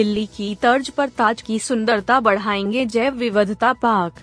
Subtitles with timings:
[0.00, 4.20] दिल्ली की तर्ज पर ताज की सुंदरता बढ़ाएँगे जैव विविधता पार्क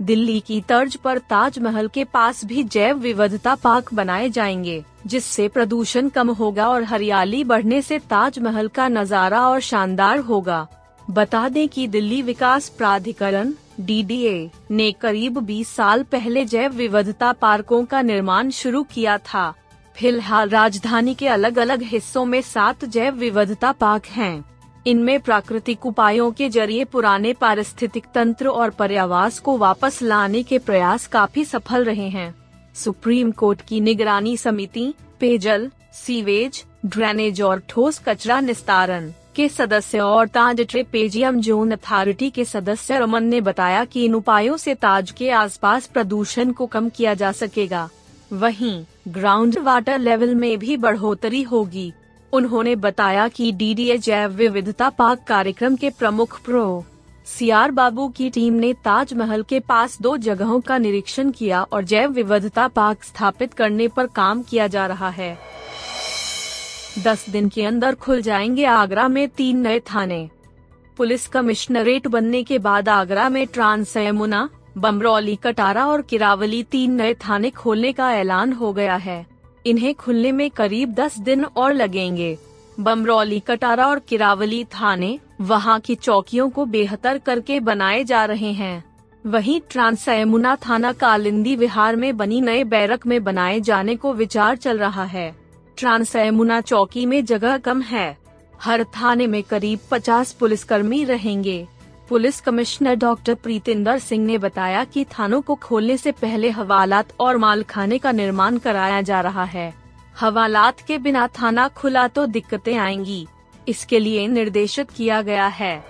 [0.00, 6.08] दिल्ली की तर्ज पर ताजमहल के पास भी जैव विविधता पार्क बनाए जाएँगे, जिससे प्रदूषण
[6.08, 10.66] कम होगा और हरियाली बढ़ने से ताजमहल का नज़ारा और शानदार होगा।
[11.10, 17.84] बता दें कि दिल्ली विकास प्राधिकरण डीडीए ने करीब 20 साल पहले जैव विविधता पार्कों
[17.84, 19.50] का निर्माण शुरू किया था।
[19.96, 24.44] फ़िलहाल राजधानी के अलग अलग हिस्सों में सात जैव विविधता पार्क हैं।
[24.86, 31.06] इनमें प्राकृतिक उपायों के ज़रिए पुराने पारिस्थितिक तंत्र और पर्यावास को वापस लाने के प्रयास
[31.06, 32.34] काफ़ी सफल रहे हैं।
[32.74, 40.28] सुप्रीम कोर्ट की निगरानी समिति, पेयजल, सीवेज, ड्रेनेज और ठोस कचरा निस्तारण के सदस्य और
[40.28, 45.30] ताज ट्रेपेजियम जोन अथॉरिटी के सदस्य रमन ने बताया कि इन उपायों से ताज के
[45.30, 47.88] आसपास प्रदूषण को कम किया जा सकेगा।
[48.32, 51.92] वहीं ग्राउंड वाटर लेवल में भी बढ़ोतरी होगी।
[52.32, 56.84] उन्होंने बताया कि डीडीए जैव विविधता पार्क कार्यक्रम के प्रमुख प्रो.
[57.24, 62.10] सीआर बाबू की टीम ने ताजमहल के पास दो जगहों का निरीक्षण किया और जैव
[62.10, 65.38] विविधता पार्क स्थापित करने पर काम किया जा रहा है।
[67.04, 70.30] दस दिन के अंदर खुल जाएँगे आगरा में तीन नए थाने।
[70.96, 77.14] पुलिस कमिश्नरेट बनने के बाद आगरा में ट्रांस यमुना, बमरौली, कटारा और किरावली तीन नए
[77.14, 79.26] थाने खोलने का ऐलान हो गया है।
[79.66, 82.36] इन्हें खुलने में करीब 10 दिन और लगेंगे।
[82.80, 88.84] बमरौली, कटारा और किरावली थाने वहाँ की चौकियों को बेहतर करके बनाए जा रहे हैं।
[89.24, 94.56] वहीं ट्रांस यमुना थाना कालिंदी विहार में बनी नए बैरक में बनाए जाने को विचार
[94.56, 95.34] चल रहा है।
[95.76, 98.16] ट्रांस यमुना चौकी में जगह कम है।
[98.62, 101.66] हर थाने में करीब 50 पुलिसकर्मी रहेंगे।
[102.10, 107.36] Police commissioner doctor Preetinder Singh ने बताया कि थानों को खोलने से पहले हवालात और
[107.36, 109.74] मालखाने का निर्माण कराया जा रहा है।
[110.20, 113.26] हवालात के बिना थाना खुला तो दिक्कतें आएँगी।
[113.68, 115.84] इसके लिए निर्देशित किया गया है।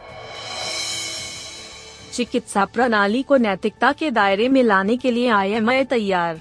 [2.12, 6.40] चिकित्सा प्रणाली को नैतिकता के दायरे में लाने के लिए आई तैयार।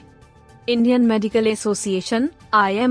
[0.69, 2.87] इंडियन मेडिकल एसोसिएशन आई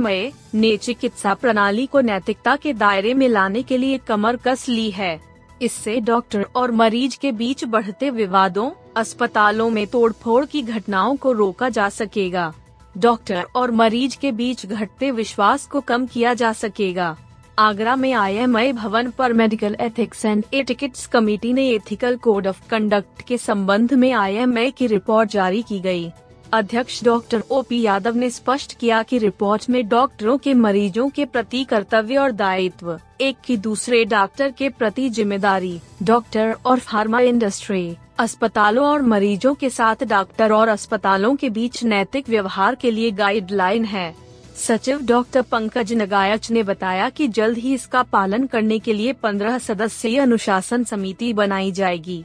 [0.55, 5.28] ने चिकित्सा प्रणाली को नैतिकता के दायरे में लाने के लिए कमर कस ली है।
[5.63, 11.69] इससे डॉक्टर और मरीज़ के बीच बढ़ते विवादों, अस्पतालों में तोड़फोड़ की घटनाओं को रोका
[11.69, 12.53] जा सकेगा
[12.95, 17.17] डॉक्टर और मरीज़ के बीच घटते विश्वास को कम किया जा सकेगा
[17.59, 23.23] आगरा में आई भवन पर medical ethics and etiquettes committee ने एथिकल कोड ऑफ़ कंडक्ट
[23.23, 26.11] के संबंध में आई की रिपोर्ट जारी की गई।
[26.53, 31.25] अध्यक्ष डॉक्टर ओ पी यादव ने स्पष्ट किया कि रिपोर्ट में डॉक्टरों के मरीजों के
[31.25, 37.97] प्रति कर्तव्य और दायित्व, एक की दूसरे डॉक्टर के प्रति ज़िम्मेदारी, डॉक्टर और फार्मा इंडस्ट्री,
[38.19, 43.85] अस्पतालों और मरीजों के साथ डॉक्टर और अस्पतालों के बीच नैतिक व्यवहार के लिए गाइडलाइन
[43.85, 44.15] है।
[44.57, 49.59] सचिव डॉक्टर पंकज नगायच ने बताया कि जल्द ही इसका पालन करने के लिए पंद्रह
[49.59, 52.25] सदस्यीय अनुशासन समिति बनाई जाएगी।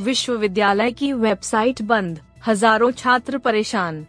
[0.00, 4.04] विश्वविद्यालय की वेबसाइट बंद। हज़ारों छात्र परेशान।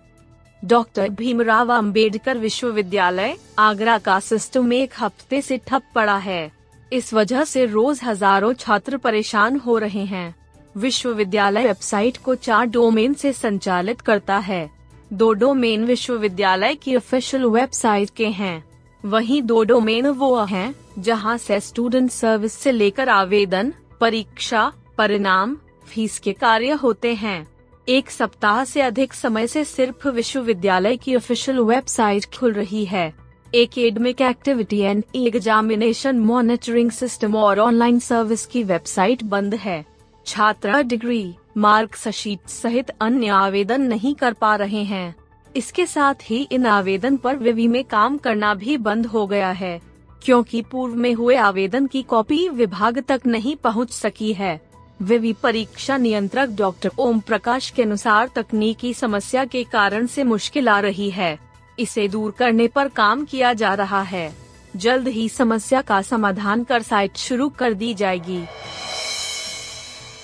[0.64, 6.52] डॉक्टर भीमराव अंबेडकर विश्वविद्यालय, आगरा का सिस्टम एक हफ़्ते से ठप पड़ा है।
[6.92, 10.36] इस वजह से रोज हज़ारों छात्र परेशान हो रहे हैं।
[10.76, 14.70] विश्वविद्यालय वेबसाइट को चार डोमेन से संचालित करता है।
[15.14, 18.64] दो डोमेन विश्वविद्यालय की ऑफिशियल वेबसाइट के हैं।
[19.04, 26.20] वहीं दो डोमेन वो हैं, जहाँ से स्टूडेंट सर्विस से लेकर आवेदन, परीक्षा, परिणाम फ़ीस
[26.20, 27.48] के कार्य होते हैं।
[27.88, 33.14] एक सप्ताह से अधिक समय से सिर्फ़ विश्वविद्यालय की ऑफिशियल वेबसाइट खुल रही है।
[33.56, 39.86] Academic activity and examination monitoring system और ऑनलाइन सर्विस की वेबसाइट बंद है।
[40.26, 45.16] छात्र डिग्री मार्क्सशीट सहित अन्य आवेदन नहीं कर पा रहे हैं।
[45.56, 49.80] इसके साथ ही इन आवेदन पर विवि में काम करना भी बंद हो गया है,
[50.22, 54.60] क्योंकि पूर्व में हुए आवेदन की कॉपी विभाग तक नहीं पहुँच सकी है।
[55.02, 60.80] विवि परीक्षा नियंत्रक डॉक्टर ओम प्रकाश के अनुसार तकनीकी समस्या के कारण से मुश्किल आ
[60.80, 61.38] रही है।
[61.80, 64.34] इसे दूर करने पर काम किया जा रहा है।
[64.76, 68.44] जल्द ही समस्या का समाधान कर साइट शुरू कर दी जाएगी।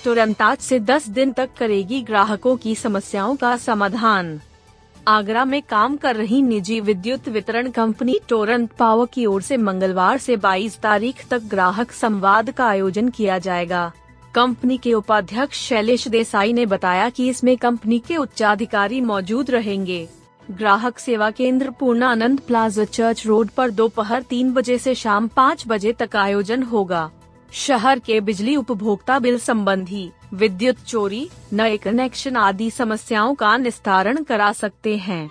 [0.04, 4.40] तुरंत आज से 10 दिन तक करेगी ग्राहकों की समस्याओं का समाधान।
[5.08, 10.18] आगरा में काम कर रही निजी विद्युत वितरण कंपनी टोरंट पावर की ओर से मंगलवार
[10.18, 13.92] से 22 तारीख तक ग्राहक संवाद का आयोजन किया जाएगा।
[14.34, 20.08] कंपनी के उपाध्यक्ष शैलेश देसाई ने बताया कि इसमें कंपनी के उच्चाधिकारी मौजूद रहेंगे।
[20.50, 25.92] ग्राहक सेवा केंद्र पूर्णानंद प्लाजा चर्च रोड पर दोपहर तीन बजे से शाम पाँच बजे
[25.92, 27.10] तक आयोजन होगा।
[27.52, 34.52] शहर के बिजली उपभोक्ता बिल संबंधी विद्युत चोरी, नए कनेक्शन आदि समस्याओं का निस्तारण करा
[34.52, 35.30] सकते हैं।